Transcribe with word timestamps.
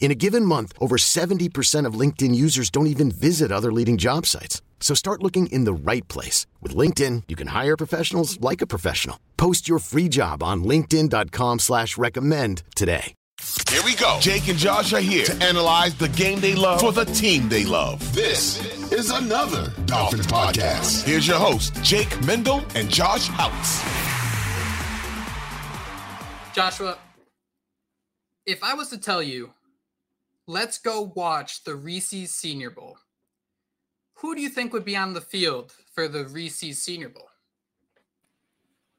In 0.00 0.10
a 0.10 0.14
given 0.14 0.44
month, 0.44 0.72
over 0.80 0.96
70% 0.96 1.84
of 1.84 1.94
LinkedIn 1.94 2.34
users 2.34 2.70
don't 2.70 2.86
even 2.86 3.10
visit 3.10 3.52
other 3.52 3.70
leading 3.72 3.98
job 3.98 4.24
sites. 4.24 4.62
So 4.80 4.94
start 4.94 5.22
looking 5.22 5.48
in 5.48 5.64
the 5.64 5.72
right 5.74 6.06
place. 6.08 6.46
With 6.62 6.74
LinkedIn, 6.74 7.24
you 7.28 7.36
can 7.36 7.48
hire 7.48 7.76
professionals 7.76 8.40
like 8.40 8.62
a 8.62 8.66
professional. 8.66 9.18
Post 9.36 9.68
your 9.68 9.80
free 9.80 10.08
job 10.08 10.42
on 10.42 10.64
linkedin.com 10.64 11.58
slash 11.58 11.98
recommend 11.98 12.62
today. 12.74 13.14
Here 13.70 13.82
we 13.84 13.94
go. 13.94 14.18
Jake 14.20 14.48
and 14.48 14.58
Josh 14.58 14.92
are 14.92 15.00
here 15.00 15.24
to 15.26 15.44
analyze 15.44 15.94
the 15.94 16.08
game 16.08 16.40
they 16.40 16.54
love 16.54 16.80
for 16.80 16.90
the 16.90 17.04
team 17.04 17.48
they 17.48 17.64
love. 17.64 18.00
This 18.14 18.64
is 18.92 19.10
another 19.10 19.72
Dolphins 19.86 20.26
podcast. 20.26 21.04
Here's 21.04 21.26
your 21.26 21.38
host, 21.38 21.74
Jake 21.84 22.20
Mendel 22.24 22.64
and 22.74 22.88
Josh 22.88 23.28
Houtz. 23.28 23.84
Joshua, 26.52 26.98
if 28.44 28.64
I 28.64 28.74
was 28.74 28.88
to 28.90 28.98
tell 28.98 29.22
you 29.22 29.52
let's 30.48 30.78
go 30.78 31.12
watch 31.14 31.62
the 31.62 31.76
Reese's 31.76 32.34
Senior 32.34 32.70
Bowl. 32.70 32.96
Who 34.14 34.34
do 34.34 34.40
you 34.40 34.48
think 34.48 34.72
would 34.72 34.84
be 34.84 34.96
on 34.96 35.12
the 35.12 35.20
field 35.20 35.74
for 35.94 36.08
the 36.08 36.26
Reese's 36.26 36.82
Senior 36.82 37.10
Bowl? 37.10 37.28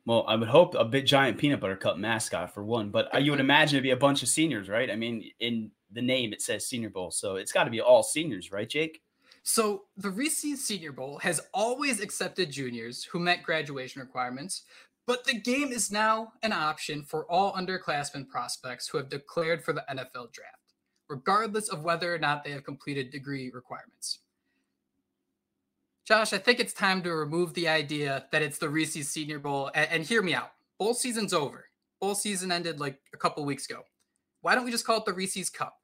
Well, 0.05 0.23
I 0.27 0.35
would 0.35 0.47
hope 0.47 0.75
a 0.75 0.85
big 0.85 1.07
giant 1.07 1.37
peanut 1.37 1.59
butter 1.59 1.75
cup 1.75 1.97
mascot 1.97 2.53
for 2.53 2.63
one, 2.63 2.89
but 2.89 3.13
uh, 3.13 3.17
you 3.17 3.31
would 3.31 3.39
imagine 3.39 3.75
it'd 3.75 3.83
be 3.83 3.89
a 3.91 3.97
bunch 3.97 4.23
of 4.23 4.29
seniors, 4.29 4.69
right? 4.69 4.89
I 4.89 4.95
mean, 4.95 5.29
in 5.39 5.71
the 5.91 6.01
name 6.01 6.33
it 6.33 6.41
says 6.41 6.67
Senior 6.67 6.91
Bowl, 6.91 7.11
so 7.11 7.35
it's 7.35 7.51
got 7.51 7.65
to 7.65 7.71
be 7.71 7.81
all 7.81 8.03
seniors, 8.03 8.51
right, 8.51 8.69
Jake? 8.69 9.01
So 9.41 9.85
the 9.97 10.11
Reese's 10.11 10.63
Senior 10.63 10.91
Bowl 10.91 11.17
has 11.19 11.41
always 11.53 11.99
accepted 11.99 12.51
juniors 12.51 13.03
who 13.03 13.19
met 13.19 13.43
graduation 13.43 14.01
requirements, 14.01 14.63
but 15.07 15.25
the 15.25 15.39
game 15.39 15.71
is 15.71 15.91
now 15.91 16.33
an 16.43 16.53
option 16.53 17.03
for 17.03 17.25
all 17.25 17.53
underclassmen 17.53 18.29
prospects 18.29 18.87
who 18.87 18.99
have 18.99 19.09
declared 19.09 19.63
for 19.63 19.73
the 19.73 19.83
NFL 19.89 20.31
draft 20.31 20.58
regardless 21.09 21.69
of 21.69 21.83
whether 21.83 22.13
or 22.13 22.19
not 22.19 22.43
they 22.43 22.51
have 22.51 22.63
completed 22.63 23.09
degree 23.09 23.51
requirements. 23.51 24.19
Josh, 26.05 26.33
I 26.33 26.37
think 26.37 26.59
it's 26.59 26.73
time 26.73 27.03
to 27.03 27.13
remove 27.13 27.53
the 27.53 27.67
idea 27.67 28.25
that 28.31 28.41
it's 28.41 28.57
the 28.57 28.69
Reese's 28.69 29.09
Senior 29.09 29.39
Bowl 29.39 29.69
and, 29.75 29.89
and 29.91 30.03
hear 30.03 30.21
me 30.21 30.33
out. 30.33 30.51
Bowl 30.79 30.93
season's 30.93 31.33
over. 31.33 31.65
Bowl 31.99 32.15
season 32.15 32.51
ended 32.51 32.79
like 32.79 32.99
a 33.13 33.17
couple 33.17 33.45
weeks 33.45 33.69
ago. 33.69 33.83
Why 34.41 34.55
don't 34.55 34.65
we 34.65 34.71
just 34.71 34.85
call 34.85 34.97
it 34.97 35.05
the 35.05 35.13
Reese's 35.13 35.49
Cup? 35.49 35.75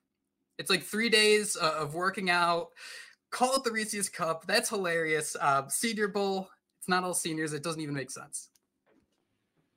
It's 0.57 0.69
like 0.69 0.83
three 0.83 1.09
days 1.09 1.57
uh, 1.61 1.75
of 1.77 1.93
working 1.93 2.29
out. 2.29 2.69
Call 3.29 3.55
it 3.55 3.63
the 3.63 3.71
Reese's 3.71 4.07
Cup. 4.07 4.45
That's 4.47 4.69
hilarious. 4.69 5.35
Uh, 5.39 5.67
senior 5.67 6.07
Bowl. 6.07 6.49
It's 6.79 6.87
not 6.87 7.03
all 7.03 7.13
seniors. 7.13 7.53
It 7.53 7.63
doesn't 7.63 7.81
even 7.81 7.93
make 7.93 8.09
sense. 8.09 8.49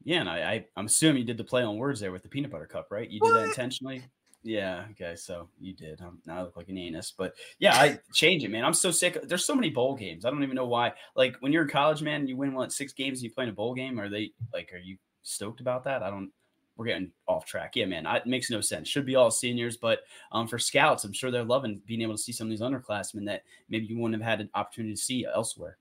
Yeah, 0.05 0.21
and 0.21 0.31
I, 0.31 0.65
I 0.77 0.81
am 0.81 0.87
assuming 0.87 1.21
you 1.21 1.27
did 1.27 1.37
the 1.37 1.45
play 1.45 1.63
on 1.63 1.77
words 1.77 2.01
there 2.01 2.13
with 2.13 2.23
the 2.23 2.29
peanut 2.29 2.51
butter 2.51 2.67
cup, 2.67 2.89
right? 2.91 3.11
You 3.11 3.21
did 3.21 3.35
that 3.35 3.49
intentionally. 3.49 4.05
Yeah. 4.43 4.85
Okay. 4.93 5.17
So 5.17 5.49
you 5.61 5.75
did. 5.75 6.01
Um, 6.01 6.21
now 6.25 6.39
I 6.39 6.43
look 6.43 6.57
like 6.57 6.69
an 6.69 6.79
anus, 6.79 7.13
but 7.17 7.35
yeah, 7.59 7.75
I 7.75 7.99
change 8.13 8.45
it, 8.45 8.51
man. 8.51 8.65
I'm 8.65 8.75
so 8.75 8.91
sick. 8.91 9.19
There's 9.25 9.45
so 9.45 9.55
many 9.55 9.71
bowl 9.71 9.97
games. 9.97 10.25
I 10.25 10.31
don't 10.31 10.43
even 10.43 10.55
know 10.55 10.67
why. 10.67 10.93
Like 11.17 11.37
when 11.41 11.53
you're 11.53 11.65
in 11.65 11.69
college, 11.69 12.03
man, 12.03 12.27
you 12.27 12.37
win 12.37 12.55
one 12.55 12.71
six 12.71 12.93
games 12.93 13.19
and 13.19 13.25
you 13.25 13.31
play 13.31 13.45
in 13.45 13.51
a 13.51 13.55
bowl 13.55 13.75
game. 13.75 13.99
Are 13.99 14.09
they 14.09 14.33
like? 14.53 14.73
Are 14.73 14.79
you 14.79 14.97
stoked 15.23 15.61
about 15.61 15.85
that? 15.85 16.03
I 16.03 16.11
don't. 16.11 16.31
We're 16.77 16.87
getting 16.87 17.11
off 17.27 17.45
track. 17.45 17.75
Yeah, 17.75 17.87
man. 17.87 18.07
I, 18.07 18.19
it 18.19 18.27
makes 18.27 18.51
no 18.51 18.61
sense. 18.61 18.89
Should 18.89 19.05
be 19.05 19.17
all 19.17 19.33
seniors, 19.33 19.77
but 19.77 20.01
um, 20.31 20.47
for 20.47 20.61
scouts, 20.61 21.03
I'm 21.03 21.13
sure 21.13 21.33
they're 21.33 21.43
loving 21.43 21.83
being 21.87 22.03
able 22.03 22.15
to 22.15 22.23
see 22.23 22.31
some 22.31 22.47
of 22.47 22.51
these 22.51 22.61
underclassmen 22.61 23.27
that 23.27 23.43
maybe 23.69 23.87
you 23.87 23.99
wouldn't 23.99 24.23
have 24.23 24.31
had 24.31 24.41
an 24.41 24.51
opportunity 24.55 24.95
to 24.95 25.01
see 25.01 25.27
elsewhere. 25.27 25.77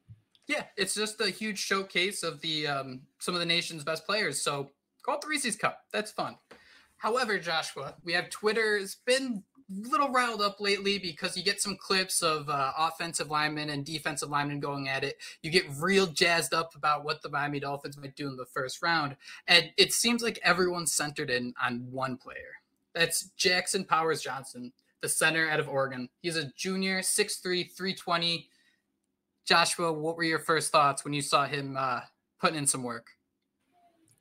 Yeah, 0.47 0.63
it's 0.75 0.95
just 0.95 1.21
a 1.21 1.29
huge 1.29 1.59
showcase 1.59 2.23
of 2.23 2.41
the 2.41 2.67
um, 2.67 3.01
some 3.19 3.35
of 3.35 3.39
the 3.39 3.45
nation's 3.45 3.83
best 3.83 4.07
players. 4.07 4.41
So 4.41 4.71
call 5.03 5.15
it 5.15 5.21
the 5.21 5.27
Reese's 5.27 5.55
Cup. 5.55 5.81
That's 5.93 6.11
fun. 6.11 6.37
However, 6.97 7.37
Joshua, 7.37 7.95
we 8.03 8.13
have 8.13 8.29
Twitter. 8.29 8.77
It's 8.77 8.95
been 8.95 9.43
a 9.69 9.87
little 9.89 10.09
riled 10.09 10.41
up 10.41 10.59
lately 10.59 10.97
because 10.97 11.37
you 11.37 11.43
get 11.43 11.61
some 11.61 11.77
clips 11.77 12.23
of 12.23 12.49
uh, 12.49 12.71
offensive 12.77 13.29
linemen 13.29 13.69
and 13.69 13.85
defensive 13.85 14.29
linemen 14.29 14.59
going 14.59 14.87
at 14.87 15.03
it. 15.03 15.17
You 15.41 15.51
get 15.51 15.65
real 15.77 16.07
jazzed 16.07 16.53
up 16.53 16.73
about 16.75 17.03
what 17.03 17.21
the 17.21 17.29
Miami 17.29 17.59
Dolphins 17.59 17.97
might 17.97 18.15
do 18.15 18.27
in 18.27 18.37
the 18.37 18.45
first 18.45 18.81
round. 18.81 19.15
And 19.47 19.71
it 19.77 19.93
seems 19.93 20.23
like 20.23 20.39
everyone's 20.43 20.93
centered 20.93 21.29
in 21.29 21.53
on 21.61 21.87
one 21.91 22.17
player. 22.17 22.55
That's 22.95 23.29
Jackson 23.37 23.83
Powers 23.83 24.21
Johnson, 24.21 24.73
the 25.01 25.09
center 25.09 25.49
out 25.49 25.59
of 25.59 25.69
Oregon. 25.69 26.09
He's 26.21 26.37
a 26.37 26.51
junior, 26.55 27.01
6'3, 27.01 27.43
320. 27.71 28.49
Joshua, 29.45 29.93
what 29.93 30.17
were 30.17 30.23
your 30.23 30.39
first 30.39 30.71
thoughts 30.71 31.03
when 31.03 31.13
you 31.13 31.21
saw 31.21 31.45
him 31.45 31.75
uh, 31.77 32.01
putting 32.39 32.57
in 32.57 32.67
some 32.67 32.83
work? 32.83 33.16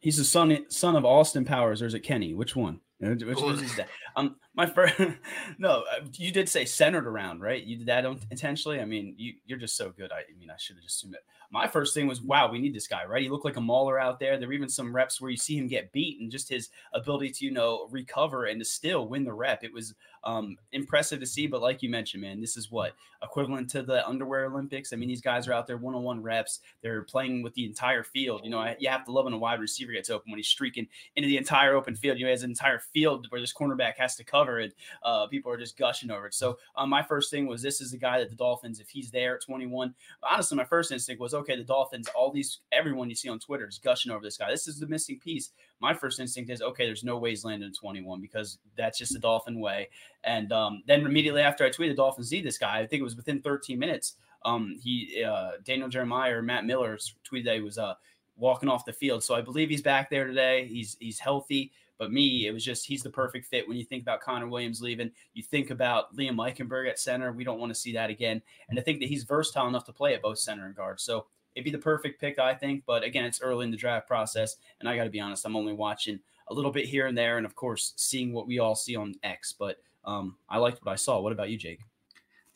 He's 0.06 0.18
the 0.18 0.24
son 0.24 0.56
son 0.68 0.94
of 0.94 1.04
Austin 1.04 1.44
Powers, 1.44 1.82
or 1.82 1.86
is 1.86 1.94
it 1.94 2.04
Kenny? 2.04 2.32
Which 2.32 2.54
one? 2.54 2.78
Which 3.00 3.24
his 3.60 3.74
dad? 3.74 3.88
Um, 4.16 4.36
my 4.54 4.66
first. 4.66 4.94
no, 5.58 5.84
uh, 5.92 6.04
you 6.14 6.32
did 6.32 6.48
say 6.48 6.64
centered 6.64 7.06
around, 7.06 7.40
right? 7.40 7.62
You 7.62 7.76
did 7.76 7.86
that 7.86 8.06
intentionally. 8.30 8.80
I 8.80 8.84
mean, 8.86 9.14
you 9.18 9.34
you're 9.44 9.58
just 9.58 9.76
so 9.76 9.90
good. 9.90 10.10
I, 10.10 10.20
I 10.20 10.38
mean, 10.38 10.50
I 10.50 10.56
should 10.56 10.76
have 10.76 10.82
just 10.82 10.96
assumed 10.96 11.14
it 11.14 11.24
my 11.50 11.66
first 11.66 11.94
thing 11.94 12.06
was, 12.06 12.20
wow, 12.20 12.50
we 12.50 12.58
need 12.58 12.74
this 12.74 12.88
guy, 12.88 13.04
right? 13.04 13.22
He 13.22 13.28
looked 13.28 13.44
like 13.44 13.56
a 13.56 13.60
mauler 13.60 13.98
out 13.98 14.18
there. 14.18 14.38
There 14.38 14.48
were 14.48 14.54
even 14.54 14.68
some 14.68 14.94
reps 14.94 15.20
where 15.20 15.30
you 15.30 15.36
see 15.36 15.56
him 15.56 15.68
get 15.68 15.92
beat 15.92 16.20
and 16.20 16.30
just 16.30 16.48
his 16.48 16.70
ability 16.92 17.30
to, 17.30 17.44
you 17.44 17.50
know, 17.50 17.88
recover 17.90 18.46
and 18.46 18.60
to 18.60 18.64
still 18.64 19.08
win 19.08 19.24
the 19.24 19.32
rep. 19.32 19.62
It 19.62 19.72
was 19.72 19.94
um, 20.24 20.56
impressive 20.72 21.20
to 21.20 21.26
see. 21.26 21.46
But 21.46 21.62
like 21.62 21.82
you 21.82 21.88
mentioned, 21.88 22.22
man, 22.22 22.40
this 22.40 22.56
is 22.56 22.70
what 22.70 22.94
equivalent 23.22 23.70
to 23.70 23.82
the 23.82 24.06
underwear 24.06 24.46
Olympics. 24.46 24.92
I 24.92 24.96
mean, 24.96 25.08
these 25.08 25.20
guys 25.20 25.46
are 25.46 25.52
out 25.52 25.66
there 25.66 25.76
one 25.76 25.94
on 25.94 26.02
one 26.02 26.22
reps. 26.22 26.60
They're 26.82 27.02
playing 27.02 27.42
with 27.42 27.54
the 27.54 27.64
entire 27.64 28.02
field. 28.02 28.40
You 28.44 28.50
know, 28.50 28.74
you 28.78 28.88
have 28.88 29.04
to 29.04 29.12
love 29.12 29.24
when 29.24 29.34
a 29.34 29.38
wide 29.38 29.60
receiver 29.60 29.92
gets 29.92 30.10
open 30.10 30.30
when 30.30 30.38
he's 30.38 30.48
streaking 30.48 30.88
into 31.14 31.28
the 31.28 31.36
entire 31.36 31.74
open 31.74 31.94
field. 31.94 32.18
You 32.18 32.26
know, 32.26 32.32
an 32.32 32.44
entire 32.44 32.80
field 32.80 33.26
where 33.30 33.40
this 33.40 33.54
cornerback 33.54 33.94
has 33.98 34.05
to 34.14 34.24
cover 34.24 34.60
it. 34.60 34.74
Uh, 35.02 35.26
people 35.26 35.50
are 35.50 35.56
just 35.56 35.76
gushing 35.76 36.10
over 36.10 36.26
it. 36.26 36.34
So 36.34 36.58
um, 36.76 36.88
my 36.88 37.02
first 37.02 37.30
thing 37.30 37.46
was 37.46 37.60
this 37.60 37.80
is 37.80 37.90
the 37.90 37.98
guy 37.98 38.20
that 38.20 38.30
the 38.30 38.36
Dolphins, 38.36 38.78
if 38.78 38.88
he's 38.88 39.10
there 39.10 39.34
at 39.34 39.42
21, 39.42 39.92
honestly, 40.22 40.56
my 40.56 40.64
first 40.64 40.92
instinct 40.92 41.20
was 41.20 41.34
okay, 41.34 41.56
the 41.56 41.64
Dolphins, 41.64 42.08
all 42.14 42.30
these, 42.30 42.60
everyone 42.70 43.08
you 43.08 43.16
see 43.16 43.28
on 43.28 43.40
Twitter 43.40 43.66
is 43.66 43.78
gushing 43.78 44.12
over 44.12 44.22
this 44.22 44.36
guy. 44.36 44.50
This 44.50 44.68
is 44.68 44.78
the 44.78 44.86
missing 44.86 45.18
piece. 45.18 45.50
My 45.80 45.92
first 45.92 46.20
instinct 46.20 46.50
is 46.50 46.62
okay, 46.62 46.86
there's 46.86 47.04
no 47.04 47.18
way 47.18 47.30
he's 47.30 47.44
landing 47.44 47.72
21 47.72 48.20
because 48.20 48.58
that's 48.76 48.98
just 48.98 49.12
the 49.12 49.18
Dolphin 49.18 49.58
way. 49.58 49.88
And 50.24 50.52
um, 50.52 50.82
then 50.86 51.00
immediately 51.00 51.42
after 51.42 51.64
I 51.64 51.70
tweeted 51.70 51.96
Dolphins 51.96 52.30
need 52.30 52.46
this 52.46 52.58
guy, 52.58 52.78
I 52.78 52.86
think 52.86 53.00
it 53.00 53.04
was 53.04 53.16
within 53.16 53.42
13 53.42 53.78
minutes. 53.78 54.16
Um, 54.44 54.76
he, 54.80 55.24
uh, 55.24 55.52
Daniel 55.64 55.88
Jeremiah 55.88 56.36
or 56.36 56.42
Matt 56.42 56.64
Miller 56.64 56.98
tweeted 57.28 57.44
that 57.46 57.56
he 57.56 57.60
was 57.60 57.78
uh, 57.78 57.94
walking 58.36 58.68
off 58.68 58.84
the 58.84 58.92
field. 58.92 59.24
So 59.24 59.34
I 59.34 59.40
believe 59.40 59.68
he's 59.68 59.82
back 59.82 60.10
there 60.10 60.26
today. 60.26 60.66
He's 60.66 60.96
he's 61.00 61.18
healthy. 61.18 61.72
But 61.98 62.12
me, 62.12 62.46
it 62.46 62.52
was 62.52 62.64
just 62.64 62.86
he's 62.86 63.02
the 63.02 63.10
perfect 63.10 63.46
fit. 63.46 63.66
When 63.66 63.76
you 63.76 63.84
think 63.84 64.02
about 64.02 64.20
Connor 64.20 64.48
Williams 64.48 64.80
leaving, 64.80 65.10
you 65.34 65.42
think 65.42 65.70
about 65.70 66.14
Liam 66.16 66.36
Eichenberg 66.36 66.88
at 66.88 66.98
center. 66.98 67.32
We 67.32 67.44
don't 67.44 67.58
want 67.58 67.70
to 67.70 67.78
see 67.78 67.92
that 67.94 68.10
again. 68.10 68.42
And 68.68 68.78
I 68.78 68.82
think 68.82 69.00
that 69.00 69.08
he's 69.08 69.24
versatile 69.24 69.68
enough 69.68 69.84
to 69.86 69.92
play 69.92 70.14
at 70.14 70.22
both 70.22 70.38
center 70.38 70.66
and 70.66 70.74
guard. 70.74 71.00
So 71.00 71.26
it'd 71.54 71.64
be 71.64 71.70
the 71.70 71.78
perfect 71.78 72.20
pick, 72.20 72.38
I 72.38 72.54
think. 72.54 72.84
But 72.86 73.02
again, 73.02 73.24
it's 73.24 73.40
early 73.40 73.64
in 73.64 73.70
the 73.70 73.76
draft 73.76 74.06
process, 74.06 74.56
and 74.80 74.88
I 74.88 74.96
got 74.96 75.04
to 75.04 75.10
be 75.10 75.20
honest, 75.20 75.44
I'm 75.44 75.56
only 75.56 75.72
watching 75.72 76.20
a 76.48 76.54
little 76.54 76.70
bit 76.70 76.84
here 76.84 77.06
and 77.06 77.18
there, 77.18 77.38
and 77.38 77.46
of 77.46 77.54
course, 77.56 77.92
seeing 77.96 78.32
what 78.32 78.46
we 78.46 78.58
all 78.58 78.76
see 78.76 78.94
on 78.94 79.14
X. 79.24 79.54
But 79.58 79.78
um, 80.04 80.36
I 80.48 80.58
liked 80.58 80.84
what 80.84 80.92
I 80.92 80.96
saw. 80.96 81.20
What 81.20 81.32
about 81.32 81.50
you, 81.50 81.56
Jake? 81.56 81.80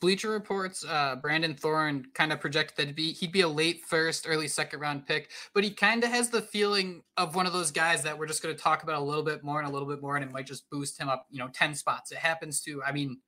Bleacher 0.01 0.31
Reports, 0.31 0.83
uh, 0.83 1.15
Brandon 1.15 1.53
Thorn 1.53 2.07
kind 2.15 2.33
of 2.33 2.41
projected 2.41 2.89
that 2.89 2.95
be, 2.95 3.13
he'd 3.13 3.31
be 3.31 3.41
a 3.41 3.47
late 3.47 3.85
first, 3.85 4.27
early 4.27 4.47
second 4.47 4.79
round 4.79 5.05
pick, 5.05 5.29
but 5.53 5.63
he 5.63 5.69
kind 5.69 6.03
of 6.03 6.09
has 6.09 6.29
the 6.29 6.41
feeling 6.41 7.03
of 7.17 7.35
one 7.35 7.45
of 7.45 7.53
those 7.53 7.69
guys 7.69 8.01
that 8.03 8.17
we're 8.17 8.25
just 8.25 8.41
going 8.41 8.55
to 8.55 8.61
talk 8.61 8.81
about 8.81 8.99
a 8.99 9.03
little 9.03 9.23
bit 9.23 9.43
more 9.43 9.59
and 9.59 9.69
a 9.69 9.71
little 9.71 9.87
bit 9.87 10.01
more, 10.01 10.15
and 10.15 10.25
it 10.25 10.31
might 10.31 10.47
just 10.47 10.67
boost 10.71 10.99
him 10.99 11.07
up, 11.07 11.27
you 11.29 11.37
know, 11.37 11.49
10 11.53 11.75
spots. 11.75 12.11
It 12.11 12.17
happens 12.17 12.61
to, 12.61 12.81
I 12.83 12.91
mean, 12.91 13.19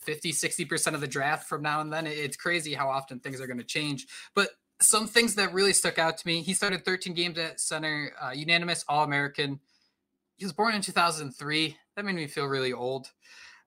50, 0.00 0.32
60% 0.32 0.94
of 0.94 1.00
the 1.00 1.06
draft 1.06 1.46
from 1.46 1.62
now 1.62 1.80
and 1.80 1.92
then. 1.92 2.06
It's 2.06 2.36
crazy 2.36 2.72
how 2.72 2.88
often 2.88 3.20
things 3.20 3.40
are 3.40 3.46
going 3.46 3.58
to 3.58 3.64
change. 3.64 4.06
But 4.34 4.48
some 4.80 5.06
things 5.06 5.34
that 5.34 5.52
really 5.52 5.72
stuck 5.72 5.98
out 5.98 6.16
to 6.18 6.26
me. 6.26 6.42
He 6.42 6.54
started 6.54 6.84
13 6.84 7.14
games 7.14 7.38
at 7.38 7.60
center, 7.60 8.12
uh, 8.20 8.30
unanimous 8.30 8.84
All 8.88 9.04
American. 9.04 9.60
He 10.36 10.44
was 10.44 10.52
born 10.52 10.74
in 10.74 10.80
2003. 10.80 11.76
That 11.96 12.04
made 12.04 12.14
me 12.14 12.26
feel 12.26 12.46
really 12.46 12.72
old. 12.72 13.10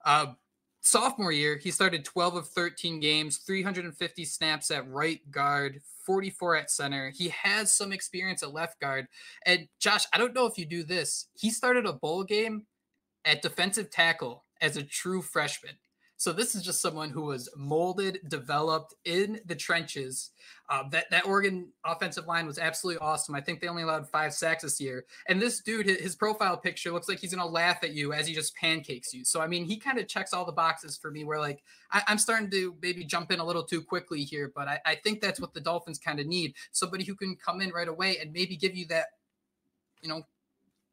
Uh, 0.04 0.34
sophomore 0.80 1.32
year, 1.32 1.56
he 1.56 1.70
started 1.70 2.04
12 2.04 2.36
of 2.36 2.48
13 2.48 3.00
games, 3.00 3.38
350 3.38 4.24
snaps 4.24 4.70
at 4.70 4.88
right 4.88 5.20
guard, 5.30 5.80
44 6.04 6.56
at 6.56 6.70
center. 6.70 7.10
He 7.10 7.28
has 7.28 7.72
some 7.72 7.92
experience 7.92 8.42
at 8.42 8.52
left 8.52 8.80
guard. 8.80 9.08
And 9.44 9.68
Josh, 9.78 10.06
I 10.12 10.18
don't 10.18 10.34
know 10.34 10.46
if 10.46 10.58
you 10.58 10.64
do 10.64 10.82
this. 10.82 11.26
He 11.34 11.50
started 11.50 11.86
a 11.86 11.92
bowl 11.92 12.24
game 12.24 12.66
at 13.24 13.42
defensive 13.42 13.90
tackle 13.90 14.44
as 14.60 14.76
a 14.76 14.82
true 14.82 15.22
freshman. 15.22 15.74
So 16.18 16.32
this 16.32 16.56
is 16.56 16.64
just 16.64 16.82
someone 16.82 17.10
who 17.10 17.22
was 17.22 17.48
molded, 17.56 18.18
developed 18.26 18.92
in 19.04 19.40
the 19.46 19.54
trenches. 19.54 20.32
Uh, 20.68 20.82
that 20.90 21.08
that 21.12 21.24
Oregon 21.24 21.68
offensive 21.84 22.26
line 22.26 22.44
was 22.44 22.58
absolutely 22.58 22.98
awesome. 22.98 23.36
I 23.36 23.40
think 23.40 23.60
they 23.60 23.68
only 23.68 23.84
allowed 23.84 24.10
five 24.10 24.34
sacks 24.34 24.64
this 24.64 24.80
year. 24.80 25.06
And 25.28 25.40
this 25.40 25.60
dude, 25.60 25.86
his 25.86 26.16
profile 26.16 26.56
picture 26.56 26.90
looks 26.90 27.08
like 27.08 27.20
he's 27.20 27.32
gonna 27.32 27.48
laugh 27.48 27.78
at 27.84 27.92
you 27.92 28.12
as 28.12 28.26
he 28.26 28.34
just 28.34 28.54
pancakes 28.56 29.14
you. 29.14 29.24
So 29.24 29.40
I 29.40 29.46
mean, 29.46 29.64
he 29.64 29.78
kind 29.78 29.96
of 29.96 30.08
checks 30.08 30.34
all 30.34 30.44
the 30.44 30.50
boxes 30.50 30.96
for 30.96 31.12
me. 31.12 31.22
Where 31.22 31.38
like 31.38 31.62
I, 31.92 32.02
am 32.08 32.18
starting 32.18 32.50
to 32.50 32.76
maybe 32.82 33.04
jump 33.04 33.30
in 33.30 33.38
a 33.38 33.44
little 33.44 33.62
too 33.62 33.80
quickly 33.80 34.24
here, 34.24 34.50
but 34.52 34.66
I, 34.66 34.80
I 34.84 34.94
think 34.96 35.20
that's 35.20 35.40
what 35.40 35.54
the 35.54 35.60
Dolphins 35.60 36.00
kind 36.00 36.18
of 36.18 36.26
need. 36.26 36.54
Somebody 36.72 37.04
who 37.04 37.14
can 37.14 37.36
come 37.36 37.60
in 37.60 37.70
right 37.70 37.88
away 37.88 38.18
and 38.18 38.32
maybe 38.32 38.56
give 38.56 38.74
you 38.74 38.86
that, 38.88 39.06
you 40.02 40.08
know, 40.08 40.24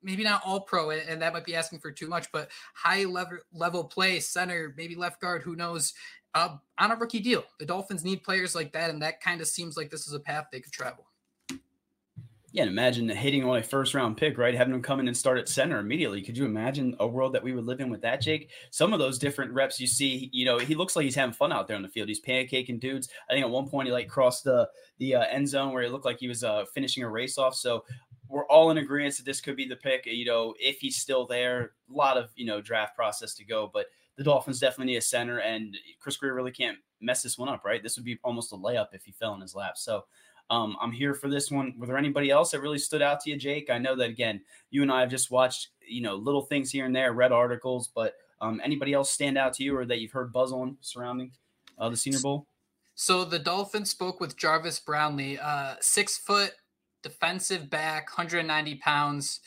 maybe 0.06 0.24
not 0.24 0.42
all 0.46 0.62
pro, 0.62 0.92
and 0.92 1.22
that 1.22 1.34
might 1.34 1.46
be 1.46 1.56
asking 1.56 1.80
for 1.80 1.92
too 1.92 2.08
much, 2.08 2.32
but 2.32 2.50
high 2.74 3.04
level 3.04 3.40
level 3.52 3.84
play, 3.84 4.20
center, 4.20 4.74
maybe 4.78 4.96
left 4.96 5.20
guard, 5.20 5.42
who 5.42 5.56
knows, 5.56 5.94
uh, 6.36 6.56
on 6.78 6.92
a 6.92 6.96
rookie 6.96 7.20
deal. 7.20 7.44
The 7.60 7.66
Dolphins 7.66 8.06
need 8.06 8.24
players 8.24 8.56
like 8.56 8.72
that, 8.74 8.90
and 8.90 9.02
that 9.02 9.20
kind 9.20 9.42
of 9.42 9.48
seems 9.48 9.76
like 9.76 9.90
this 9.90 10.08
is 10.08 10.14
a 10.14 10.20
path 10.20 10.48
they 10.52 10.62
could 10.62 10.72
travel. 10.72 11.08
Yeah, 12.56 12.62
and 12.62 12.72
imagine 12.72 13.10
hitting 13.10 13.44
on 13.44 13.58
a 13.58 13.62
first 13.62 13.94
round 13.94 14.16
pick, 14.16 14.38
right? 14.38 14.56
Having 14.56 14.76
him 14.76 14.82
come 14.82 15.02
in 15.02 15.10
and 15.10 15.18
start 15.18 15.40
at 15.40 15.50
center 15.50 15.78
immediately. 15.78 16.22
Could 16.22 16.38
you 16.38 16.46
imagine 16.46 16.96
a 17.02 17.08
world 17.08 17.34
that 17.34 17.44
we 17.44 17.52
would 17.52 17.66
live 17.66 17.82
in 17.82 17.90
with 17.90 18.02
that, 18.04 18.22
Jake? 18.22 18.50
Some 18.72 18.94
of 18.94 19.00
those 19.00 19.20
different 19.20 19.52
reps 19.52 19.78
you 19.78 19.88
see, 19.88 20.30
you 20.32 20.46
know, 20.46 20.58
he 20.58 20.74
looks 20.74 20.96
like 20.96 21.04
he's 21.04 21.16
having 21.16 21.34
fun 21.34 21.52
out 21.52 21.68
there 21.68 21.76
on 21.76 21.82
the 21.82 21.90
field. 21.90 22.08
He's 22.08 22.22
pancaking 22.22 22.80
dudes. 22.80 23.10
I 23.30 23.34
think 23.34 23.44
at 23.44 23.52
one 23.52 23.68
point 23.68 23.88
he 23.88 23.92
like 23.92 24.08
crossed 24.08 24.46
the 24.46 24.70
the 25.00 25.16
uh, 25.16 25.26
end 25.30 25.50
zone 25.50 25.74
where 25.74 25.84
it 25.84 25.92
looked 25.92 26.06
like 26.06 26.20
he 26.20 26.30
was 26.30 26.46
uh, 26.46 26.64
finishing 26.74 27.04
a 27.04 27.10
race 27.10 27.38
off. 27.38 27.56
So 27.56 27.84
we're 28.30 28.46
all 28.48 28.72
in 28.72 28.78
agreement 28.78 29.18
that 29.18 29.26
this 29.26 29.42
could 29.42 29.56
be 29.56 29.68
the 29.68 29.76
pick. 29.76 30.06
You 30.06 30.26
know, 30.26 30.54
if 30.60 30.80
he's 30.80 30.98
still 30.98 31.26
there, 31.26 31.72
a 31.90 31.94
lot 31.94 32.18
of 32.18 32.32
you 32.36 32.46
know 32.46 32.62
draft 32.62 32.96
process 32.96 33.34
to 33.36 33.46
go, 33.46 33.70
but 33.74 33.88
the 34.18 34.24
Dolphins 34.24 34.60
definitely 34.60 34.94
need 34.94 34.98
a 34.98 35.02
center, 35.02 35.40
and 35.40 35.78
Chris 36.00 36.18
Grier 36.18 36.34
really 36.34 36.52
can't 36.52 36.78
mess 37.02 37.22
this 37.22 37.38
one 37.38 37.50
up, 37.50 37.66
right? 37.66 37.84
This 37.84 37.98
would 37.98 38.06
be 38.06 38.20
almost 38.24 38.54
a 38.54 38.56
layup 38.56 38.88
if 38.94 39.04
he 39.04 39.12
fell 39.12 39.34
in 39.34 39.42
his 39.42 39.56
lap. 39.56 39.78
So. 39.78 40.06
Um, 40.52 40.78
I'm 40.80 40.92
here 40.92 41.16
for 41.16 41.28
this 41.28 41.50
one. 41.50 41.74
Were 41.76 41.88
there 41.88 41.98
anybody 41.98 42.30
else 42.30 42.52
that 42.52 42.62
really 42.62 42.78
stood 42.78 43.02
out 43.02 43.20
to 43.22 43.32
you, 43.32 43.36
Jake? 43.36 43.72
I 43.72 43.80
know 43.80 43.96
that 43.96 44.12
again, 44.12 44.42
you 44.70 44.84
and 44.84 44.92
I 44.92 45.00
have 45.00 45.10
just 45.10 45.32
watched, 45.32 45.70
you 45.88 46.04
know, 46.04 46.14
little 46.14 46.44
things 46.44 46.70
here 46.70 46.86
and 46.86 46.96
there, 46.96 47.14
read 47.14 47.32
articles, 47.32 47.88
but 47.88 48.14
um, 48.42 48.62
anybody 48.64 48.94
else 48.94 49.10
stand 49.10 49.40
out 49.40 49.54
to 49.54 49.64
you 49.64 49.76
or 49.76 49.86
that 49.86 50.02
you've 50.02 50.12
heard 50.12 50.32
buzz 50.32 50.52
on 50.52 50.78
surrounding 50.82 51.32
uh, 51.80 51.90
the 51.90 51.98
Senior 51.98 52.20
Bowl? 52.20 52.46
So 52.94 53.26
the 53.26 53.40
Dolphins 53.40 53.90
spoke 53.90 54.20
with 54.20 54.38
Jarvis 54.38 54.80
Brownlee, 54.80 55.38
uh, 55.38 55.76
six 55.82 56.18
foot 56.18 56.54
defensive 57.06 57.70
back, 57.70 58.10
190 58.18 58.76
pounds. 58.78 59.40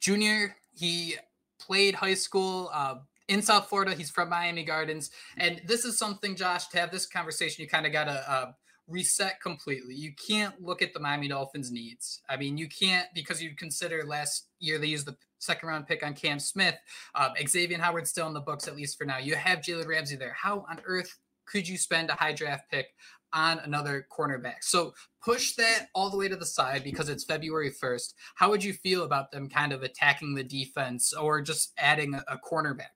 Junior, 0.00 0.56
he 0.74 1.14
played 1.60 1.94
high 1.94 2.14
school 2.14 2.70
uh, 2.74 2.96
in 3.28 3.40
South 3.40 3.68
Florida. 3.68 3.94
He's 3.94 4.10
from 4.10 4.28
Miami 4.28 4.64
Gardens. 4.64 5.10
And 5.36 5.62
this 5.64 5.84
is 5.84 5.96
something, 5.96 6.34
Josh, 6.34 6.66
to 6.68 6.78
have 6.80 6.90
this 6.90 7.06
conversation, 7.06 7.62
you 7.62 7.68
kind 7.68 7.86
of 7.86 7.92
got 7.92 8.06
to 8.06 8.30
uh, 8.30 8.52
reset 8.88 9.40
completely. 9.40 9.94
You 9.94 10.12
can't 10.26 10.60
look 10.60 10.82
at 10.82 10.92
the 10.92 10.98
Miami 10.98 11.28
Dolphins' 11.28 11.70
needs. 11.70 12.20
I 12.28 12.36
mean, 12.36 12.58
you 12.58 12.68
can't 12.68 13.06
because 13.14 13.40
you 13.40 13.54
consider 13.56 14.02
last 14.02 14.48
year 14.58 14.78
they 14.80 14.88
used 14.88 15.06
the 15.06 15.16
second 15.38 15.68
round 15.68 15.86
pick 15.86 16.04
on 16.04 16.14
Cam 16.14 16.40
Smith. 16.40 16.74
Uh, 17.14 17.30
Xavier 17.46 17.78
Howard's 17.78 18.10
still 18.10 18.26
in 18.26 18.34
the 18.34 18.40
books, 18.40 18.66
at 18.66 18.74
least 18.74 18.98
for 18.98 19.04
now. 19.04 19.18
You 19.18 19.36
have 19.36 19.60
Jalen 19.60 19.86
Ramsey 19.86 20.16
there. 20.16 20.36
How 20.36 20.66
on 20.68 20.80
earth 20.84 21.16
could 21.46 21.68
you 21.68 21.78
spend 21.78 22.10
a 22.10 22.14
high 22.14 22.32
draft 22.32 22.68
pick 22.70 22.88
on 23.34 23.58
another 23.60 24.06
cornerback. 24.16 24.62
So 24.62 24.94
push 25.22 25.54
that 25.56 25.88
all 25.94 26.08
the 26.08 26.16
way 26.16 26.28
to 26.28 26.36
the 26.36 26.46
side 26.46 26.84
because 26.84 27.08
it's 27.08 27.24
February 27.24 27.70
1st. 27.70 28.14
How 28.36 28.48
would 28.50 28.64
you 28.64 28.72
feel 28.72 29.02
about 29.02 29.30
them 29.30 29.48
kind 29.48 29.72
of 29.72 29.82
attacking 29.82 30.34
the 30.34 30.44
defense 30.44 31.12
or 31.12 31.42
just 31.42 31.72
adding 31.76 32.14
a, 32.14 32.24
a 32.28 32.38
cornerback? 32.38 32.86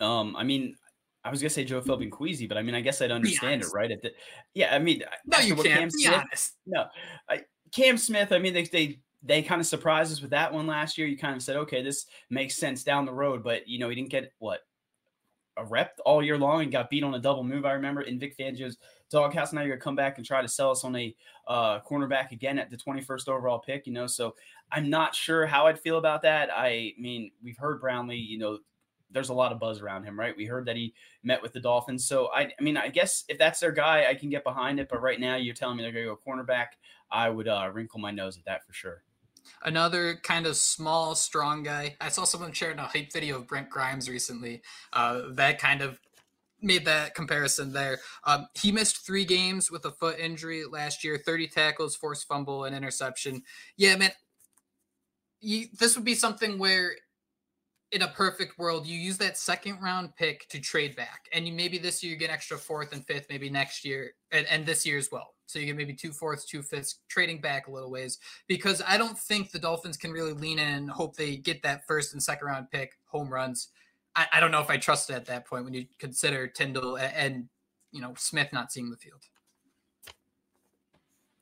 Um, 0.00 0.36
I 0.36 0.44
mean, 0.44 0.76
I 1.24 1.30
was 1.30 1.40
gonna 1.40 1.50
say 1.50 1.64
Joe 1.64 1.80
Philbin 1.80 2.10
Queasy, 2.10 2.46
but 2.46 2.56
I 2.56 2.62
mean, 2.62 2.74
I 2.74 2.80
guess 2.80 3.02
I'd 3.02 3.10
understand 3.10 3.62
it, 3.62 3.68
right? 3.74 3.90
At 3.90 4.00
the, 4.00 4.12
yeah, 4.54 4.74
I 4.74 4.78
mean, 4.78 5.02
no, 5.26 5.38
you 5.38 5.56
can't. 5.56 5.66
Cam 5.66 5.88
be 5.88 6.04
Smith, 6.04 6.14
honest. 6.14 6.52
No, 6.66 6.86
I, 7.28 7.42
Cam 7.72 7.98
Smith. 7.98 8.32
I 8.32 8.38
mean, 8.38 8.54
they 8.54 8.62
they 8.62 9.00
they 9.22 9.42
kind 9.42 9.60
of 9.60 9.66
surprised 9.66 10.12
us 10.12 10.22
with 10.22 10.30
that 10.30 10.52
one 10.52 10.66
last 10.66 10.96
year. 10.96 11.08
You 11.08 11.18
kind 11.18 11.34
of 11.34 11.42
said, 11.42 11.56
okay, 11.56 11.82
this 11.82 12.06
makes 12.30 12.54
sense 12.54 12.84
down 12.84 13.04
the 13.04 13.12
road, 13.12 13.42
but 13.42 13.68
you 13.68 13.80
know, 13.80 13.88
he 13.88 13.96
didn't 13.96 14.10
get 14.10 14.32
what 14.38 14.60
a 15.58 15.64
rep 15.64 15.98
all 16.04 16.22
year 16.22 16.38
long 16.38 16.62
and 16.62 16.72
got 16.72 16.90
beat 16.90 17.02
on 17.02 17.14
a 17.14 17.18
double 17.18 17.44
move. 17.44 17.64
I 17.64 17.72
remember 17.72 18.02
in 18.02 18.18
Vic 18.18 18.36
Fangio's 18.36 18.78
doghouse. 19.10 19.52
Now 19.52 19.62
you're 19.62 19.76
gonna 19.76 19.80
come 19.80 19.96
back 19.96 20.18
and 20.18 20.26
try 20.26 20.42
to 20.42 20.48
sell 20.48 20.70
us 20.70 20.84
on 20.84 20.94
a 20.96 21.14
uh, 21.46 21.80
cornerback 21.80 22.32
again 22.32 22.58
at 22.58 22.70
the 22.70 22.76
21st 22.76 23.28
overall 23.28 23.58
pick. 23.58 23.86
You 23.86 23.92
know, 23.92 24.06
so 24.06 24.34
I'm 24.70 24.88
not 24.90 25.14
sure 25.14 25.46
how 25.46 25.66
I'd 25.66 25.80
feel 25.80 25.98
about 25.98 26.22
that. 26.22 26.50
I 26.54 26.94
mean, 26.98 27.30
we've 27.42 27.58
heard 27.58 27.80
Brownlee. 27.80 28.16
You 28.16 28.38
know, 28.38 28.58
there's 29.10 29.30
a 29.30 29.34
lot 29.34 29.52
of 29.52 29.58
buzz 29.58 29.80
around 29.80 30.04
him, 30.04 30.18
right? 30.18 30.36
We 30.36 30.44
heard 30.44 30.66
that 30.66 30.76
he 30.76 30.94
met 31.22 31.42
with 31.42 31.52
the 31.52 31.60
Dolphins. 31.60 32.04
So 32.04 32.28
I, 32.32 32.52
I 32.58 32.62
mean, 32.62 32.76
I 32.76 32.88
guess 32.88 33.24
if 33.28 33.38
that's 33.38 33.60
their 33.60 33.72
guy, 33.72 34.06
I 34.08 34.14
can 34.14 34.28
get 34.30 34.44
behind 34.44 34.78
it. 34.80 34.88
But 34.88 35.02
right 35.02 35.20
now, 35.20 35.36
you're 35.36 35.54
telling 35.54 35.76
me 35.76 35.82
they're 35.82 35.92
gonna 35.92 36.04
go 36.04 36.18
cornerback. 36.26 36.66
I 37.10 37.30
would 37.30 37.48
uh, 37.48 37.70
wrinkle 37.72 38.00
my 38.00 38.10
nose 38.10 38.36
at 38.36 38.44
that 38.44 38.66
for 38.66 38.72
sure. 38.72 39.02
Another 39.64 40.16
kind 40.22 40.46
of 40.46 40.56
small, 40.56 41.14
strong 41.14 41.62
guy. 41.62 41.96
I 42.00 42.08
saw 42.08 42.24
someone 42.24 42.52
sharing 42.52 42.78
a 42.78 42.86
hype 42.86 43.12
video 43.12 43.36
of 43.36 43.46
Brent 43.46 43.70
Grimes 43.70 44.08
recently. 44.08 44.62
Uh, 44.92 45.22
that 45.32 45.58
kind 45.58 45.82
of 45.82 46.00
made 46.60 46.84
that 46.84 47.14
comparison 47.14 47.72
there. 47.72 47.98
Um, 48.24 48.48
he 48.54 48.72
missed 48.72 49.06
three 49.06 49.24
games 49.24 49.70
with 49.70 49.84
a 49.84 49.90
foot 49.90 50.18
injury 50.18 50.64
last 50.64 51.04
year 51.04 51.18
30 51.18 51.48
tackles, 51.48 51.96
forced 51.96 52.26
fumble, 52.26 52.64
and 52.64 52.74
interception. 52.74 53.42
Yeah, 53.76 53.96
man. 53.96 54.10
You, 55.40 55.66
this 55.78 55.94
would 55.94 56.04
be 56.04 56.16
something 56.16 56.58
where 56.58 56.94
in 57.92 58.02
a 58.02 58.08
perfect 58.08 58.58
world, 58.58 58.86
you 58.86 58.98
use 58.98 59.18
that 59.18 59.38
second 59.38 59.80
round 59.80 60.14
pick 60.16 60.46
to 60.48 60.60
trade 60.60 60.94
back. 60.94 61.26
And 61.32 61.46
you 61.46 61.54
maybe 61.54 61.78
this 61.78 62.02
year 62.02 62.12
you 62.12 62.18
get 62.18 62.30
extra 62.30 62.58
fourth 62.58 62.92
and 62.92 63.04
fifth, 63.06 63.26
maybe 63.30 63.48
next 63.48 63.84
year 63.84 64.12
and, 64.30 64.46
and 64.46 64.66
this 64.66 64.84
year 64.84 64.98
as 64.98 65.08
well. 65.10 65.34
So 65.48 65.58
you 65.58 65.64
get 65.64 65.76
maybe 65.76 65.94
two 65.94 66.12
fourths, 66.12 66.44
two 66.44 66.62
fifths, 66.62 67.00
trading 67.08 67.40
back 67.40 67.66
a 67.66 67.70
little 67.70 67.90
ways 67.90 68.18
because 68.48 68.82
I 68.86 68.98
don't 68.98 69.18
think 69.18 69.50
the 69.50 69.58
Dolphins 69.58 69.96
can 69.96 70.12
really 70.12 70.34
lean 70.34 70.58
in 70.58 70.68
and 70.68 70.90
hope 70.90 71.16
they 71.16 71.36
get 71.36 71.62
that 71.62 71.86
first 71.86 72.12
and 72.12 72.22
second 72.22 72.46
round 72.46 72.70
pick 72.70 72.98
home 73.06 73.32
runs. 73.32 73.68
I, 74.14 74.26
I 74.34 74.40
don't 74.40 74.50
know 74.50 74.60
if 74.60 74.68
I 74.68 74.76
trust 74.76 75.08
it 75.08 75.14
at 75.14 75.24
that 75.26 75.46
point 75.46 75.64
when 75.64 75.72
you 75.72 75.86
consider 75.98 76.46
Tyndall 76.46 76.96
and, 76.96 77.14
and 77.14 77.48
you 77.92 78.02
know 78.02 78.12
Smith 78.18 78.52
not 78.52 78.70
seeing 78.70 78.90
the 78.90 78.96
field. 78.98 79.22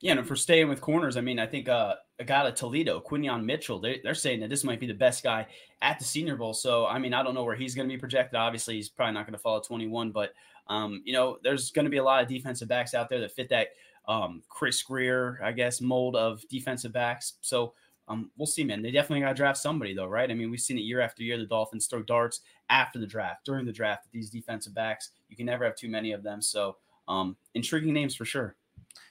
Yeah, 0.01 0.13
and 0.13 0.21
if 0.21 0.29
we're 0.29 0.37
staying 0.37 0.69
with 0.69 0.81
corners, 0.81 1.17
I 1.17 1.23
mean, 1.23 1.39
I 1.39 1.47
think 1.47 1.69
uh, 1.69 1.95
a 2.19 2.25
guy 2.25 2.43
like 2.43 2.55
Toledo, 2.55 3.01
Quinyon 3.01 3.45
Mitchell, 3.45 3.81
they, 3.81 4.01
are 4.05 4.15
saying 4.15 4.41
that 4.41 4.51
this 4.51 4.63
might 4.63 4.79
be 4.79 4.87
the 4.87 4.95
best 4.95 5.25
guy 5.25 5.47
at 5.81 5.99
the 5.99 6.05
Senior 6.05 6.37
Bowl. 6.37 6.53
So, 6.53 6.87
I 6.87 6.99
mean, 6.99 7.15
I 7.15 7.23
don't 7.23 7.35
know 7.35 7.45
where 7.45 7.57
he's 7.57 7.75
going 7.75 7.89
to 7.89 7.93
be 7.93 7.99
projected. 7.99 8.37
Obviously, 8.37 8.75
he's 8.75 8.91
probably 8.91 9.15
not 9.15 9.27
going 9.27 9.33
to 9.33 9.39
follow 9.39 9.61
21, 9.61 10.13
but, 10.13 10.35
um, 10.69 11.03
you 11.05 11.15
know, 11.15 11.39
there's 11.43 11.71
going 11.71 11.87
to 11.87 11.91
be 11.91 11.97
a 11.97 12.05
lot 12.05 12.23
of 12.23 12.29
defensive 12.29 12.69
backs 12.69 12.93
out 12.93 13.09
there 13.09 13.21
that 13.21 13.33
fit 13.33 13.49
that 13.49 13.69
um, 14.09 14.43
Chris 14.49 14.83
Grier, 14.83 15.41
I 15.43 15.53
guess, 15.53 15.81
mold 15.81 16.17
of 16.17 16.43
defensive 16.49 16.93
backs. 16.93 17.35
So 17.41 17.75
um, 18.09 18.31
we'll 18.37 18.47
see, 18.47 18.65
man. 18.65 18.83
They 18.83 18.91
definitely 18.91 19.21
got 19.21 19.31
to 19.31 19.35
draft 19.35 19.59
somebody, 19.59 19.95
though, 19.95 20.07
right? 20.07 20.31
I 20.31 20.35
mean, 20.35 20.51
we've 20.51 20.61
seen 20.61 20.79
it 20.79 20.83
year 20.83 21.01
after 21.01 21.23
year. 21.23 21.39
The 21.39 21.47
Dolphins 21.47 21.87
throw 21.87 22.03
darts 22.03 22.41
after 22.71 22.99
the 22.99 23.07
draft, 23.07 23.45
during 23.45 23.67
the 23.67 23.73
draft, 23.73 24.07
at 24.07 24.13
these 24.13 24.31
defensive 24.31 24.75
backs. 24.75 25.11
You 25.29 25.37
can 25.37 25.47
never 25.47 25.65
have 25.65 25.77
too 25.77 25.89
many 25.89 26.13
of 26.13 26.23
them. 26.23 26.41
So 26.41 26.77
um, 27.09 27.37
intriguing 27.55 27.93
names 27.93 28.15
for 28.15 28.25
sure. 28.25 28.57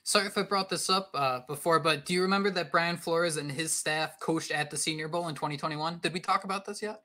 Sorry 0.04 0.28
if 0.28 0.38
I 0.38 0.44
brought 0.44 0.70
this 0.70 0.90
up 0.90 1.10
uh, 1.14 1.42
before, 1.48 1.80
but 1.80 2.06
do 2.06 2.14
you 2.14 2.22
remember 2.22 2.50
that 2.52 2.72
Brian 2.72 2.98
Flores 2.98 3.38
and 3.38 3.52
his 3.52 3.76
staff 3.76 4.20
coached 4.20 4.52
at 4.52 4.72
the 4.72 4.78
Senior 4.78 5.08
Bowl 5.08 5.28
in 5.28 5.36
2021? 5.36 6.00
Did 6.02 6.14
we 6.14 6.20
talk 6.20 6.44
about 6.44 6.66
this 6.66 6.82
yet? 6.82 7.02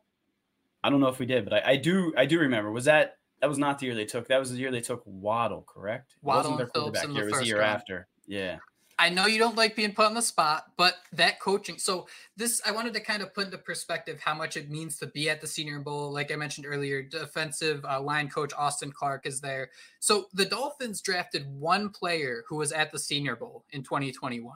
I 0.82 0.90
don't 0.90 1.00
know 1.00 1.08
if 1.08 1.18
we 1.18 1.26
did, 1.26 1.44
but 1.44 1.54
I, 1.54 1.72
I 1.72 1.76
do. 1.76 2.12
I 2.16 2.24
do 2.24 2.38
remember. 2.38 2.70
Was 2.70 2.86
that 2.86 3.16
that 3.40 3.48
was 3.48 3.58
not 3.58 3.78
the 3.78 3.86
year 3.86 3.94
they 3.94 4.04
took. 4.04 4.28
That 4.28 4.38
was 4.38 4.52
the 4.52 4.58
year 4.58 4.70
they 4.70 4.80
took 4.80 5.02
Waddle, 5.06 5.62
correct? 5.62 6.16
Waddle 6.22 6.58
and 6.58 6.70
Phillips 6.72 7.02
in 7.02 7.10
the 7.10 7.16
year. 7.16 7.28
It 7.28 7.30
was 7.30 7.40
the 7.40 7.46
year 7.46 7.60
round. 7.60 7.76
after. 7.76 8.08
Yeah. 8.26 8.58
I 9.00 9.08
know 9.08 9.24
you 9.26 9.38
don't 9.38 9.56
like 9.56 9.74
being 9.74 9.94
put 9.94 10.04
on 10.04 10.12
the 10.12 10.20
spot, 10.20 10.72
but 10.76 10.96
that 11.14 11.40
coaching. 11.40 11.78
So 11.78 12.06
this, 12.36 12.60
I 12.66 12.70
wanted 12.70 12.92
to 12.92 13.00
kind 13.00 13.22
of 13.22 13.32
put 13.32 13.46
into 13.46 13.56
perspective 13.56 14.20
how 14.22 14.34
much 14.34 14.58
it 14.58 14.68
means 14.68 14.98
to 14.98 15.06
be 15.06 15.30
at 15.30 15.40
the 15.40 15.46
Senior 15.46 15.78
Bowl. 15.78 16.12
Like 16.12 16.30
I 16.30 16.36
mentioned 16.36 16.66
earlier, 16.66 17.00
defensive 17.02 17.82
uh, 17.86 17.98
line 17.98 18.28
coach 18.28 18.52
Austin 18.58 18.92
Clark 18.92 19.24
is 19.24 19.40
there. 19.40 19.70
So 20.00 20.26
the 20.34 20.44
Dolphins 20.44 21.00
drafted 21.00 21.46
one 21.50 21.88
player 21.88 22.44
who 22.46 22.56
was 22.56 22.72
at 22.72 22.92
the 22.92 22.98
Senior 22.98 23.36
Bowl 23.36 23.64
in 23.70 23.82
2021. 23.82 24.54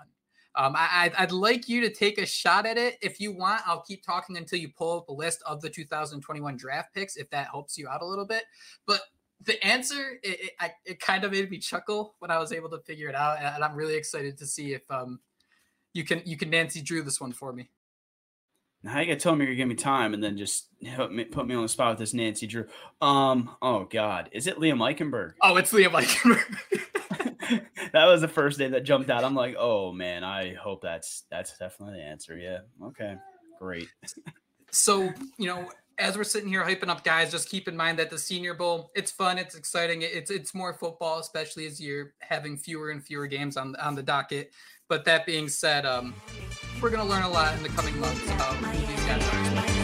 Um, 0.57 0.75
I, 0.77 1.11
I'd 1.19 1.33
like 1.33 1.69
you 1.69 1.81
to 1.81 1.91
take 1.91 2.19
a 2.19 2.27
shot 2.27 2.65
at 2.65 2.79
it. 2.79 2.97
If 3.03 3.21
you 3.21 3.33
want, 3.33 3.63
I'll 3.67 3.83
keep 3.83 4.05
talking 4.05 4.37
until 4.37 4.59
you 4.59 4.69
pull 4.69 4.99
up 4.99 5.09
a 5.09 5.13
list 5.13 5.43
of 5.47 5.61
the 5.61 5.69
2021 5.69 6.57
draft 6.57 6.95
picks, 6.95 7.17
if 7.17 7.29
that 7.31 7.49
helps 7.49 7.77
you 7.77 7.89
out 7.89 8.03
a 8.03 8.07
little 8.07 8.27
bit. 8.27 8.45
But 8.87 9.01
the 9.43 9.63
answer 9.65 10.21
it, 10.23 10.41
it, 10.41 10.51
I, 10.61 10.73
it, 10.85 11.01
kind 11.01 11.25
of 11.25 11.33
made 11.33 11.51
me 11.51 11.59
chuckle 11.59 12.15
when 12.21 12.31
I 12.31 12.39
was 12.39 12.53
able 12.53 12.71
to 12.71 12.79
figure 12.79 13.09
it 13.09 13.15
out, 13.15 13.39
and 13.41 13.65
I'm 13.65 13.75
really 13.75 13.95
excited 13.95 14.39
to 14.39 14.47
see 14.47 14.73
if 14.73 14.83
um 14.91 15.21
you 15.93 16.05
can 16.05 16.23
you 16.25 16.37
can 16.37 16.51
Nancy 16.51 16.81
Drew 16.81 17.03
this 17.03 17.21
one 17.21 17.33
for 17.33 17.53
me. 17.53 17.69
Now 18.83 19.01
you 19.01 19.07
gotta 19.07 19.19
tell 19.19 19.35
me 19.35 19.45
you're 19.45 19.55
gonna 19.55 19.57
give 19.57 19.69
me 19.69 19.75
time 19.75 20.15
and 20.15 20.23
then 20.23 20.37
just 20.37 20.69
help 20.85 21.11
me, 21.11 21.25
put 21.25 21.47
me 21.47 21.55
on 21.55 21.63
the 21.63 21.69
spot 21.69 21.93
with 21.93 21.99
this 21.99 22.15
Nancy 22.15 22.47
Drew. 22.47 22.67
Um, 23.01 23.51
oh 23.63 23.85
God, 23.85 24.29
is 24.33 24.47
it 24.47 24.59
Liam 24.59 24.79
Eichenberg? 24.79 25.33
Oh, 25.43 25.57
it's 25.57 25.73
Liam 25.73 25.93
Eichenberg. 25.93 27.34
that 27.93 28.07
was 28.07 28.21
the 28.21 28.29
first 28.29 28.59
day 28.59 28.69
that 28.69 28.85
jumped 28.85 29.11
out. 29.11 29.25
I'm 29.25 29.35
like, 29.35 29.57
oh 29.59 29.93
man, 29.93 30.25
I 30.25 30.55
hope 30.55 30.83
that's 30.83 31.25
that's 31.31 31.57
definitely 31.59 31.99
the 31.99 32.05
answer. 32.05 32.37
Yeah. 32.37 32.59
Okay. 32.83 33.17
Great. 33.59 33.89
so 34.71 35.13
you 35.39 35.47
know, 35.47 35.69
as 35.99 36.17
we're 36.17 36.25
sitting 36.25 36.49
here 36.49 36.65
hyping 36.65 36.89
up 36.89 37.05
guys, 37.05 37.31
just 37.31 37.49
keep 37.49 37.69
in 37.69 37.77
mind 37.77 37.99
that 37.99 38.11
the 38.11 38.19
Senior 38.19 38.55
Bowl, 38.55 38.91
it's 38.95 39.11
fun, 39.11 39.39
it's 39.39 39.55
exciting, 39.55 40.03
it's 40.03 40.31
it's 40.31 40.55
more 40.55 40.75
football, 40.75 41.19
especially 41.19 41.67
as 41.67 41.81
you're 41.81 42.13
having 42.21 42.57
fewer 42.57 42.91
and 42.91 43.05
fewer 43.05 43.27
games 43.27 43.57
on 43.57 43.77
on 43.77 43.95
the 43.95 44.03
docket. 44.03 44.53
But 44.89 45.05
that 45.07 45.25
being 45.25 45.49
said, 45.49 45.87
um, 45.87 46.15
we're 46.83 46.91
to 46.91 47.03
learn 47.03 47.23
a 47.23 47.31
lot 47.31 47.57
in 47.57 47.63
the 47.63 47.71
coming 47.71 47.99
months 47.99 48.25
about 48.27 48.55
who 48.55 48.87
these 48.87 49.05
guys 49.07 49.81
are. 49.81 49.84